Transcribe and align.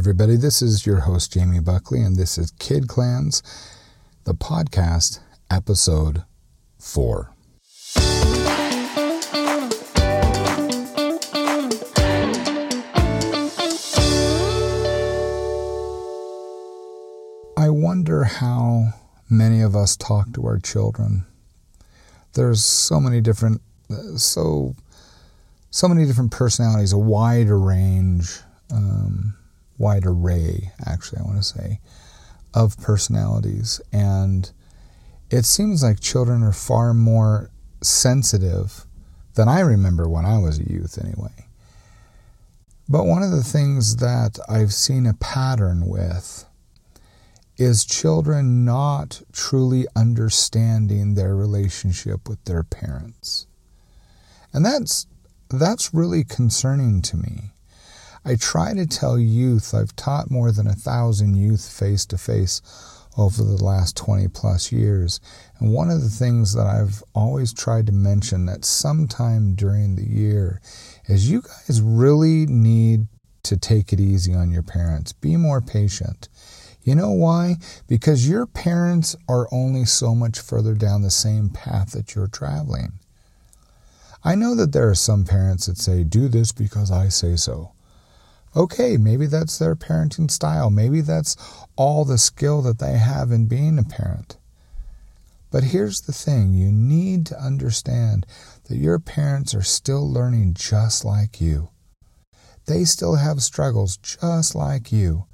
everybody. 0.00 0.34
This 0.34 0.62
is 0.62 0.86
your 0.86 1.00
host, 1.00 1.34
Jamie 1.34 1.60
Buckley, 1.60 2.00
and 2.00 2.16
this 2.16 2.38
is 2.38 2.52
Kid 2.52 2.88
Clans, 2.88 3.42
the 4.24 4.32
podcast, 4.32 5.20
episode 5.50 6.24
four. 6.78 7.34
I 17.58 17.68
wonder 17.68 18.24
how 18.24 18.94
many 19.28 19.60
of 19.60 19.76
us 19.76 19.98
talk 19.98 20.32
to 20.32 20.46
our 20.46 20.58
children. 20.58 21.26
There's 22.32 22.64
so 22.64 23.00
many 23.00 23.20
different, 23.20 23.60
so 24.16 24.74
so 25.70 25.88
many 25.88 26.06
different 26.06 26.30
personalities, 26.30 26.94
a 26.94 26.98
wide 26.98 27.50
range, 27.50 28.40
um, 28.72 29.19
wide 29.80 30.04
array, 30.04 30.70
actually, 30.86 31.20
I 31.20 31.24
want 31.24 31.38
to 31.38 31.42
say, 31.42 31.80
of 32.52 32.78
personalities. 32.78 33.80
And 33.92 34.50
it 35.30 35.44
seems 35.44 35.82
like 35.82 36.00
children 36.00 36.42
are 36.42 36.52
far 36.52 36.92
more 36.92 37.50
sensitive 37.82 38.84
than 39.34 39.48
I 39.48 39.60
remember 39.60 40.08
when 40.08 40.26
I 40.26 40.38
was 40.38 40.58
a 40.58 40.70
youth, 40.70 40.98
anyway. 41.02 41.46
But 42.88 43.06
one 43.06 43.22
of 43.22 43.30
the 43.30 43.42
things 43.42 43.96
that 43.96 44.38
I've 44.48 44.74
seen 44.74 45.06
a 45.06 45.14
pattern 45.14 45.86
with 45.86 46.44
is 47.56 47.84
children 47.84 48.64
not 48.64 49.22
truly 49.32 49.86
understanding 49.96 51.14
their 51.14 51.36
relationship 51.36 52.28
with 52.28 52.44
their 52.44 52.62
parents. 52.62 53.46
And 54.52 54.64
that's 54.64 55.06
that's 55.48 55.94
really 55.94 56.24
concerning 56.24 57.02
to 57.02 57.16
me. 57.16 57.52
I 58.24 58.36
try 58.36 58.74
to 58.74 58.86
tell 58.86 59.18
youth, 59.18 59.72
I've 59.74 59.96
taught 59.96 60.30
more 60.30 60.52
than 60.52 60.66
a 60.66 60.74
thousand 60.74 61.36
youth 61.36 61.70
face 61.70 62.04
to 62.06 62.18
face 62.18 62.60
over 63.16 63.42
the 63.42 63.62
last 63.62 63.96
20 63.96 64.28
plus 64.28 64.70
years. 64.70 65.20
And 65.58 65.72
one 65.72 65.90
of 65.90 66.02
the 66.02 66.08
things 66.08 66.54
that 66.54 66.66
I've 66.66 67.02
always 67.14 67.52
tried 67.52 67.86
to 67.86 67.92
mention 67.92 68.46
that 68.46 68.64
sometime 68.64 69.54
during 69.54 69.96
the 69.96 70.06
year 70.06 70.60
is 71.06 71.30
you 71.30 71.42
guys 71.42 71.80
really 71.80 72.46
need 72.46 73.06
to 73.44 73.56
take 73.56 73.92
it 73.92 74.00
easy 74.00 74.34
on 74.34 74.50
your 74.50 74.62
parents. 74.62 75.12
Be 75.12 75.36
more 75.36 75.60
patient. 75.60 76.28
You 76.82 76.94
know 76.94 77.10
why? 77.10 77.56
Because 77.88 78.28
your 78.28 78.46
parents 78.46 79.16
are 79.28 79.48
only 79.52 79.84
so 79.84 80.14
much 80.14 80.40
further 80.40 80.74
down 80.74 81.02
the 81.02 81.10
same 81.10 81.50
path 81.50 81.92
that 81.92 82.14
you're 82.14 82.26
traveling. 82.26 82.92
I 84.22 84.34
know 84.34 84.54
that 84.54 84.72
there 84.72 84.88
are 84.88 84.94
some 84.94 85.24
parents 85.24 85.66
that 85.66 85.78
say, 85.78 86.04
do 86.04 86.28
this 86.28 86.52
because 86.52 86.90
I 86.90 87.08
say 87.08 87.36
so. 87.36 87.72
Okay, 88.56 88.96
maybe 88.96 89.26
that's 89.26 89.58
their 89.58 89.76
parenting 89.76 90.30
style. 90.30 90.70
Maybe 90.70 91.00
that's 91.00 91.36
all 91.76 92.04
the 92.04 92.18
skill 92.18 92.62
that 92.62 92.78
they 92.78 92.98
have 92.98 93.30
in 93.30 93.46
being 93.46 93.78
a 93.78 93.84
parent. 93.84 94.38
But 95.50 95.64
here's 95.64 96.02
the 96.02 96.12
thing 96.12 96.52
you 96.52 96.70
need 96.70 97.26
to 97.26 97.40
understand 97.40 98.26
that 98.64 98.76
your 98.76 98.98
parents 98.98 99.54
are 99.54 99.62
still 99.62 100.10
learning 100.10 100.54
just 100.54 101.04
like 101.04 101.40
you. 101.40 101.70
They 102.66 102.84
still 102.84 103.16
have 103.16 103.42
struggles 103.42 103.96
just 103.96 104.54
like 104.54 104.92
you. 104.92 105.26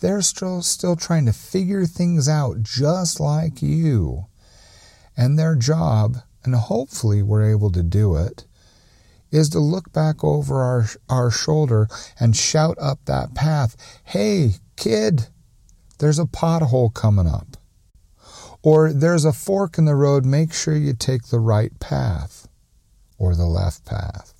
They're 0.00 0.22
still, 0.22 0.62
still 0.62 0.94
trying 0.94 1.26
to 1.26 1.32
figure 1.32 1.86
things 1.86 2.28
out 2.28 2.62
just 2.62 3.18
like 3.18 3.62
you. 3.62 4.26
And 5.16 5.38
their 5.38 5.56
job 5.56 6.18
and 6.46 6.54
hopefully 6.54 7.22
we're 7.22 7.50
able 7.50 7.70
to 7.72 7.82
do 7.82 8.16
it, 8.16 8.44
is 9.30 9.48
to 9.50 9.58
look 9.58 9.92
back 9.92 10.22
over 10.22 10.62
our, 10.62 10.86
our 11.08 11.30
shoulder 11.30 11.88
and 12.18 12.36
shout 12.36 12.76
up 12.80 13.04
that 13.04 13.34
path, 13.34 13.76
hey, 14.04 14.52
kid, 14.76 15.28
there's 15.98 16.18
a 16.18 16.24
pothole 16.24 16.92
coming 16.92 17.26
up. 17.26 17.56
Or 18.62 18.92
there's 18.92 19.24
a 19.24 19.32
fork 19.32 19.78
in 19.78 19.84
the 19.84 19.94
road, 19.94 20.24
make 20.24 20.52
sure 20.52 20.76
you 20.76 20.92
take 20.92 21.28
the 21.28 21.40
right 21.40 21.78
path 21.78 22.48
or 23.18 23.34
the 23.34 23.46
left 23.46 23.84
path. 23.84 24.34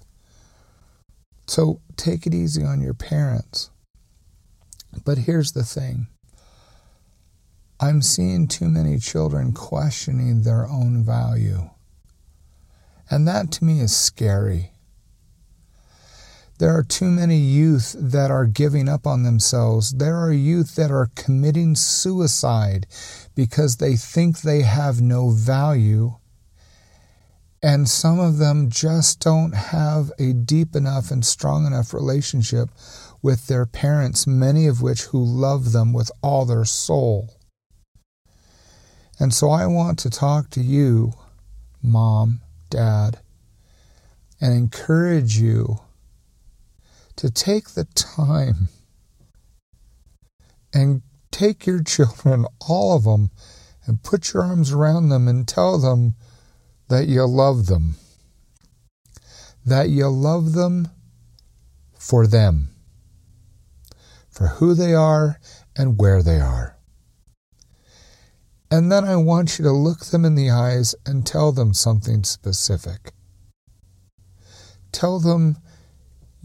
So 1.47 1.81
take 1.97 2.27
it 2.27 2.35
easy 2.35 2.65
on 2.65 2.81
your 2.81 2.95
parents. 2.95 3.71
But 5.05 5.19
here's 5.19 5.53
the 5.53 5.63
thing 5.63 6.09
I'm 7.79 8.03
seeing 8.03 8.49
too 8.49 8.69
many 8.69 8.99
children 8.99 9.53
questioning 9.53 10.43
their 10.43 10.67
own 10.67 11.05
value. 11.05 11.71
And 13.11 13.29
that 13.29 13.53
to 13.53 13.65
me 13.65 13.81
is 13.81 13.95
scary. 13.95 14.73
There 16.59 16.75
are 16.75 16.83
too 16.83 17.11
many 17.11 17.37
youth 17.37 17.95
that 17.99 18.31
are 18.31 18.47
giving 18.47 18.89
up 18.89 19.07
on 19.07 19.25
themselves. 19.25 19.93
There 19.93 20.17
are 20.17 20.33
youth 20.33 20.75
that 20.77 20.91
are 20.91 21.11
committing 21.15 21.75
suicide 21.75 22.87
because 23.35 23.77
they 23.77 23.97
think 23.97 24.41
they 24.41 24.63
have 24.63 25.01
no 25.01 25.31
value. 25.31 26.17
And 27.63 27.89
some 27.89 28.19
of 28.19 28.39
them 28.39 28.71
just 28.71 29.21
don't 29.21 29.55
have 29.55 30.11
a 30.19 30.33
deep 30.33 30.75
enough 30.75 31.11
and 31.11 31.25
strong 31.27 31.67
enough 31.67 31.93
relationship 31.93 32.71
with 33.21 33.49
their 33.49 33.67
parents, 33.67 34.27
many 34.27 34.67
of 34.67 34.81
which 34.81 35.03
who 35.03 35.23
love 35.23 35.73
them 35.73 35.93
with 35.93 36.11
all 36.23 36.47
their 36.47 36.65
soul. 36.65 37.35
And 39.19 39.35
so 39.35 39.51
I 39.51 39.67
want 39.67 39.99
to 40.01 40.11
talk 40.11 40.49
to 40.51 40.61
you, 40.63 41.13
mom, 41.83 42.41
dad, 42.71 43.19
and 44.41 44.55
encourage 44.55 45.39
you 45.39 45.81
to 47.17 47.31
take 47.31 47.71
the 47.71 47.85
time 47.95 48.69
and 50.73 51.03
take 51.31 51.67
your 51.67 51.83
children, 51.83 52.47
all 52.69 52.97
of 52.97 53.05
them, 53.05 53.31
and 53.87 54.03
put 54.03 54.33
your 54.33 54.43
arms 54.43 54.73
around 54.73 55.09
them 55.09 55.29
and 55.29 55.47
tell 55.47 55.79
them 55.79 56.15
that 56.89 57.09
you 57.09 57.25
love 57.25 57.67
them. 57.67 57.97
That 59.65 59.89
you 59.89 60.09
love 60.09 60.53
them 60.53 60.89
for 61.99 62.27
them, 62.27 62.69
for 64.31 64.49
who 64.49 64.75
they 64.75 64.95
are 64.95 65.41
and 65.77 65.99
where 65.99 66.23
they 66.23 66.41
are. 66.41 66.77
And 68.71 68.91
then 68.91 69.05
I 69.05 69.17
want 69.17 69.59
you 69.59 69.65
to 69.65 69.73
look 69.73 70.07
them 70.07 70.25
in 70.25 70.35
the 70.35 70.51
eyes 70.51 70.95
and 71.05 71.27
tell 71.27 71.53
them 71.53 71.73
something 71.73 72.25
specific. 72.25 73.13
Tell 74.93 75.19
them 75.19 75.59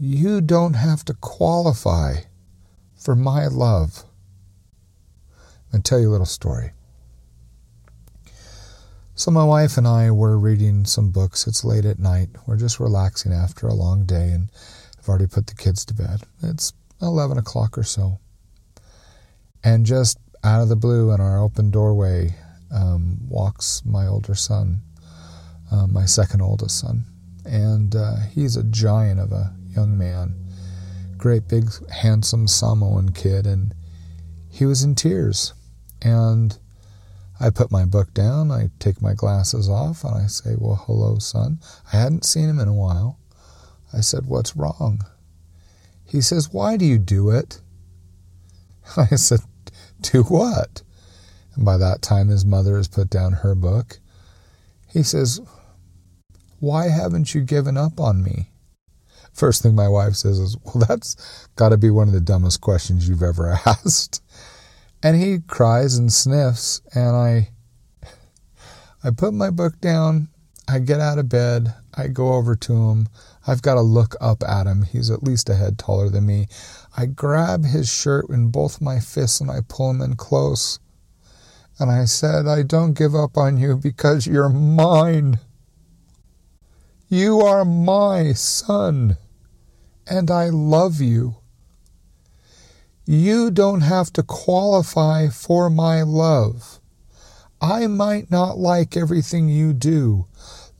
you 0.04 0.40
don't 0.40 0.74
have 0.74 1.04
to 1.04 1.14
qualify 1.14 2.16
for 2.96 3.14
my 3.14 3.46
love. 3.46 4.02
I'll 5.72 5.80
tell 5.80 6.00
you 6.00 6.08
a 6.08 6.10
little 6.10 6.26
story. 6.26 6.72
So, 9.14 9.30
my 9.30 9.44
wife 9.44 9.78
and 9.78 9.86
I 9.86 10.10
were 10.10 10.36
reading 10.36 10.86
some 10.86 11.12
books. 11.12 11.46
It's 11.46 11.64
late 11.64 11.84
at 11.84 12.00
night. 12.00 12.30
We're 12.48 12.56
just 12.56 12.80
relaxing 12.80 13.32
after 13.32 13.68
a 13.68 13.74
long 13.74 14.04
day, 14.04 14.32
and 14.32 14.48
I've 14.98 15.08
already 15.08 15.28
put 15.28 15.46
the 15.46 15.54
kids 15.54 15.84
to 15.84 15.94
bed. 15.94 16.22
It's 16.42 16.72
11 17.00 17.38
o'clock 17.38 17.78
or 17.78 17.84
so. 17.84 18.18
And 19.62 19.86
just 19.86 20.18
out 20.42 20.62
of 20.62 20.68
the 20.68 20.74
blue 20.74 21.12
in 21.12 21.20
our 21.20 21.38
open 21.38 21.70
doorway 21.70 22.34
um, 22.74 23.18
walks 23.28 23.84
my 23.84 24.08
older 24.08 24.34
son, 24.34 24.82
uh, 25.70 25.86
my 25.86 26.06
second 26.06 26.42
oldest 26.42 26.80
son. 26.80 27.04
And 27.44 27.94
uh, 27.94 28.16
he's 28.34 28.56
a 28.56 28.64
giant 28.64 29.20
of 29.20 29.30
a 29.30 29.54
young 29.74 29.96
man, 29.96 30.34
great 31.16 31.48
big 31.48 31.70
handsome 31.90 32.48
Samoan 32.48 33.10
kid. 33.10 33.46
And 33.46 33.74
he 34.50 34.66
was 34.66 34.82
in 34.82 34.94
tears. 34.94 35.54
And 36.00 36.58
I 37.40 37.50
put 37.50 37.72
my 37.72 37.84
book 37.84 38.14
down, 38.14 38.50
I 38.50 38.70
take 38.78 39.02
my 39.02 39.14
glasses 39.14 39.68
off, 39.68 40.04
and 40.04 40.14
I 40.14 40.26
say, 40.26 40.54
Well, 40.56 40.84
hello, 40.86 41.18
son. 41.18 41.58
I 41.92 41.96
hadn't 41.96 42.24
seen 42.24 42.48
him 42.48 42.60
in 42.60 42.68
a 42.68 42.74
while. 42.74 43.18
I 43.92 44.00
said, 44.00 44.26
What's 44.26 44.56
wrong? 44.56 45.04
He 46.04 46.20
says, 46.20 46.52
Why 46.52 46.76
do 46.76 46.84
you 46.84 46.98
do 46.98 47.30
it? 47.30 47.60
I 48.96 49.16
said, 49.16 49.40
to 50.02 50.22
what? 50.24 50.82
And 51.54 51.64
by 51.64 51.76
that 51.78 52.02
time, 52.02 52.28
his 52.28 52.44
mother 52.44 52.76
has 52.76 52.88
put 52.88 53.10
down 53.10 53.32
her 53.32 53.54
book. 53.54 53.98
He 54.92 55.02
says, 55.02 55.40
Why 56.60 56.88
haven't 56.88 57.34
you 57.34 57.42
given 57.42 57.76
up 57.76 58.00
on 58.00 58.22
me? 58.22 58.50
First 59.32 59.62
thing 59.62 59.74
my 59.74 59.88
wife 59.88 60.14
says 60.14 60.38
is, 60.38 60.56
Well, 60.64 60.84
that's 60.88 61.48
got 61.56 61.70
to 61.70 61.78
be 61.78 61.90
one 61.90 62.08
of 62.08 62.14
the 62.14 62.20
dumbest 62.20 62.60
questions 62.60 63.08
you've 63.08 63.22
ever 63.22 63.58
asked. 63.66 64.22
And 65.02 65.20
he 65.20 65.40
cries 65.40 65.96
and 65.96 66.12
sniffs, 66.12 66.80
and 66.94 67.16
I, 67.16 67.48
I 69.02 69.10
put 69.10 69.34
my 69.34 69.50
book 69.50 69.80
down. 69.80 70.28
I 70.68 70.78
get 70.78 71.00
out 71.00 71.18
of 71.18 71.28
bed. 71.28 71.74
I 71.94 72.06
go 72.06 72.34
over 72.34 72.54
to 72.54 72.72
him. 72.90 73.08
I've 73.46 73.62
got 73.62 73.74
to 73.74 73.80
look 73.80 74.14
up 74.20 74.44
at 74.44 74.66
him. 74.66 74.84
He's 74.84 75.10
at 75.10 75.24
least 75.24 75.50
a 75.50 75.56
head 75.56 75.78
taller 75.78 76.08
than 76.08 76.24
me. 76.24 76.46
I 76.96 77.06
grab 77.06 77.64
his 77.64 77.88
shirt 77.88 78.28
in 78.28 78.50
both 78.50 78.80
my 78.80 79.00
fists 79.00 79.40
and 79.40 79.50
I 79.50 79.60
pull 79.66 79.90
him 79.90 80.00
in 80.00 80.14
close. 80.14 80.78
And 81.78 81.90
I 81.90 82.04
said, 82.04 82.46
I 82.46 82.62
don't 82.62 82.96
give 82.96 83.14
up 83.14 83.36
on 83.36 83.58
you 83.58 83.76
because 83.76 84.26
you're 84.26 84.48
mine. 84.48 85.40
You 87.12 87.42
are 87.42 87.66
my 87.66 88.32
son, 88.32 89.18
and 90.06 90.30
I 90.30 90.48
love 90.48 90.98
you. 90.98 91.36
You 93.04 93.50
don't 93.50 93.82
have 93.82 94.10
to 94.14 94.22
qualify 94.22 95.28
for 95.28 95.68
my 95.68 96.00
love. 96.00 96.80
I 97.60 97.86
might 97.86 98.30
not 98.30 98.56
like 98.56 98.96
everything 98.96 99.50
you 99.50 99.74
do. 99.74 100.24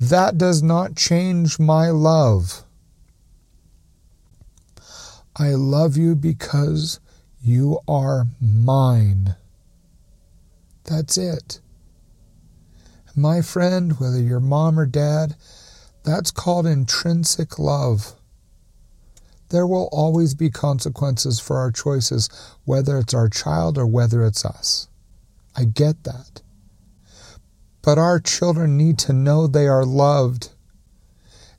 That 0.01 0.39
does 0.39 0.63
not 0.63 0.97
change 0.97 1.59
my 1.59 1.91
love. 1.91 2.63
I 5.37 5.51
love 5.51 5.99
you 5.99 6.15
because 6.15 6.99
you 7.43 7.79
are 7.87 8.25
mine. 8.41 9.37
That's 10.85 11.19
it. 11.19 11.61
My 13.15 13.43
friend, 13.43 14.01
whether 14.01 14.19
you're 14.19 14.41
mom 14.41 14.79
or 14.79 14.87
dad, 14.87 15.37
that's 16.05 16.31
called 16.31 16.67
intrinsic 16.67 17.59
love. 17.59 18.15
There 19.51 19.67
will 19.67 19.89
always 19.93 20.35
be 20.35 20.51
consequences 20.51 21.39
for 21.39 21.59
our 21.59 21.71
choices, 21.71 22.29
whether 22.65 22.99
it's 22.99 23.15
our 23.15 23.29
child 23.29 23.77
or 23.77 23.87
whether 23.87 24.25
it's 24.25 24.45
us. 24.45 24.89
I 25.55 25.65
get 25.65 26.05
that. 26.05 26.41
But 27.83 27.99
our 27.99 28.19
children 28.19 28.77
need 28.77 28.99
to 29.01 29.13
know 29.13 29.47
they 29.47 29.69
are 29.69 29.85
loved. 29.85 30.51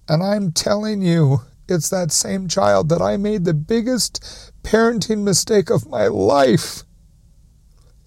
And 0.10 0.24
I'm 0.24 0.52
telling 0.52 1.02
you, 1.02 1.42
it's 1.70 1.90
that 1.90 2.12
same 2.12 2.48
child 2.48 2.90
that 2.90 3.02
I 3.02 3.16
made 3.18 3.46
the 3.46 3.54
biggest 3.54 4.52
parenting 4.64 5.24
mistake 5.24 5.70
of 5.70 5.88
my 5.88 6.08
life. 6.08 6.84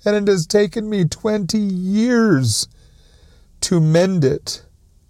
And 0.04 0.16
it 0.16 0.30
has 0.30 0.46
taken 0.46 0.90
me 0.90 1.04
20 1.04 1.58
years 1.58 2.68
to 3.62 3.80
mend 3.80 4.24
it. 4.24 4.65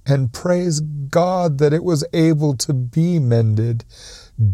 And 0.06 0.32
praise 0.32 0.81
God 0.81 1.58
that 1.58 1.73
it 1.73 1.82
was 1.82 2.05
able 2.12 2.56
to 2.58 2.73
be 2.73 3.19
mended 3.19 3.85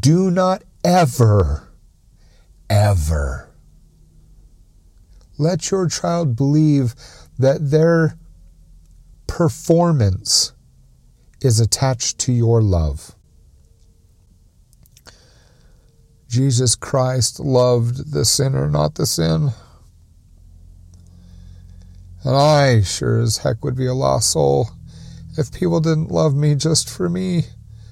do 0.00 0.30
not 0.30 0.62
ever, 0.84 1.68
ever 2.70 3.52
let 5.42 5.70
your 5.70 5.88
child 5.88 6.36
believe 6.36 6.94
that 7.38 7.70
their 7.70 8.16
performance 9.26 10.52
is 11.40 11.58
attached 11.58 12.18
to 12.20 12.32
your 12.32 12.62
love. 12.62 13.14
Jesus 16.28 16.74
Christ 16.74 17.40
loved 17.40 18.12
the 18.12 18.24
sinner, 18.24 18.68
not 18.68 18.94
the 18.94 19.06
sin. 19.06 19.50
And 22.24 22.36
I 22.36 22.82
sure 22.82 23.20
as 23.20 23.38
heck 23.38 23.64
would 23.64 23.76
be 23.76 23.86
a 23.86 23.94
lost 23.94 24.30
soul 24.30 24.70
if 25.36 25.52
people 25.52 25.80
didn't 25.80 26.10
love 26.10 26.34
me 26.34 26.54
just 26.54 26.90
for 26.90 27.08
me 27.08 27.44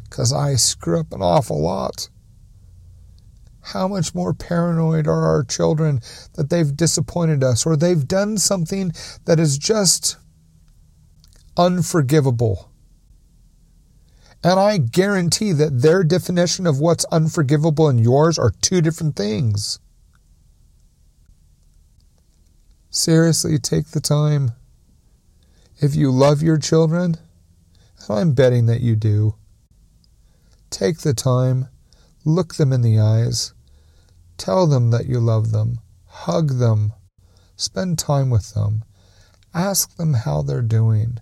because 0.05 0.33
I 0.33 0.57
screw 0.57 1.01
up 1.01 1.13
an 1.13 1.23
awful 1.23 1.61
lot. 1.61 2.09
How 3.63 3.87
much 3.87 4.15
more 4.15 4.35
paranoid 4.35 5.07
are 5.07 5.27
our 5.27 5.45
children 5.45 6.01
that 6.35 6.51
they've 6.51 6.77
disappointed 6.77 7.45
us 7.45 7.65
or 7.65 7.77
they've 7.77 8.09
done 8.09 8.39
something 8.39 8.93
that 9.27 9.39
is 9.39 9.59
just 9.59 10.17
unforgivable? 11.57 12.71
And 14.43 14.59
I 14.59 14.79
guarantee 14.79 15.53
that 15.53 15.83
their 15.83 16.03
definition 16.03 16.67
of 16.67 16.81
what's 16.81 17.05
unforgivable 17.07 17.89
and 17.89 18.01
yours 18.01 18.39
are 18.39 18.51
two 18.63 18.81
different 18.81 19.15
things. 19.15 19.79
Seriously, 22.89 23.59
take 23.59 23.89
the 23.89 24.01
time. 24.01 24.53
If 25.79 25.95
you 25.95 26.11
love 26.11 26.43
your 26.43 26.59
children, 26.59 27.17
I'm 28.09 28.33
betting 28.33 28.67
that 28.67 28.81
you 28.81 28.97
do, 28.97 29.35
Take 30.71 31.01
the 31.01 31.13
time, 31.13 31.67
look 32.25 32.55
them 32.55 32.73
in 32.73 32.81
the 32.81 32.99
eyes, 32.99 33.53
tell 34.39 34.69
them 34.69 34.91
that 34.91 35.07
you 35.07 35.19
love 35.19 35.51
them, 35.51 35.81
hug 36.07 36.59
them, 36.59 36.93
spend 37.57 37.99
time 37.99 38.31
with 38.31 38.55
them, 38.55 38.85
ask 39.53 39.97
them 39.97 40.15
how 40.15 40.43
they're 40.43 40.63
doing, 40.63 41.19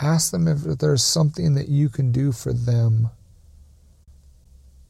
ask 0.00 0.32
them 0.32 0.48
if 0.48 0.62
there's 0.78 1.04
something 1.04 1.54
that 1.54 1.68
you 1.68 1.90
can 1.90 2.10
do 2.10 2.32
for 2.32 2.52
them. 2.52 3.10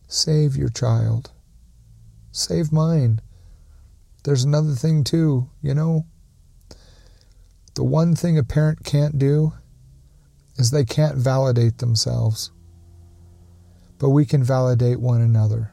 Save 0.06 0.56
your 0.56 0.70
child. 0.70 1.32
Save 2.30 2.72
mine. 2.72 3.20
There's 4.24 4.44
another 4.44 4.74
thing, 4.74 5.04
too, 5.04 5.50
you 5.60 5.74
know. 5.74 6.06
The 7.74 7.84
one 7.84 8.14
thing 8.14 8.38
a 8.38 8.44
parent 8.44 8.84
can't 8.84 9.18
do 9.18 9.54
is 10.58 10.70
they 10.70 10.84
can't 10.84 11.16
validate 11.16 11.78
themselves 11.78 12.50
but 13.98 14.10
we 14.10 14.24
can 14.24 14.42
validate 14.42 15.00
one 15.00 15.20
another. 15.20 15.72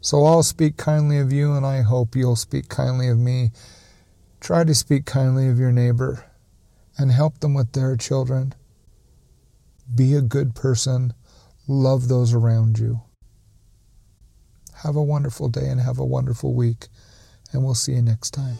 So 0.00 0.24
I'll 0.24 0.42
speak 0.42 0.76
kindly 0.76 1.18
of 1.18 1.32
you, 1.32 1.54
and 1.54 1.64
I 1.64 1.82
hope 1.82 2.16
you'll 2.16 2.36
speak 2.36 2.68
kindly 2.68 3.08
of 3.08 3.18
me. 3.18 3.52
Try 4.40 4.64
to 4.64 4.74
speak 4.74 5.06
kindly 5.06 5.48
of 5.48 5.58
your 5.58 5.70
neighbor 5.70 6.24
and 6.98 7.12
help 7.12 7.38
them 7.38 7.54
with 7.54 7.72
their 7.72 7.96
children. 7.96 8.54
Be 9.94 10.14
a 10.14 10.22
good 10.22 10.56
person. 10.56 11.14
Love 11.68 12.08
those 12.08 12.34
around 12.34 12.78
you. 12.78 13.02
Have 14.82 14.96
a 14.96 15.02
wonderful 15.02 15.48
day 15.48 15.68
and 15.68 15.80
have 15.80 16.00
a 16.00 16.04
wonderful 16.04 16.54
week, 16.54 16.88
and 17.52 17.62
we'll 17.62 17.74
see 17.74 17.92
you 17.92 18.02
next 18.02 18.32
time. 18.32 18.56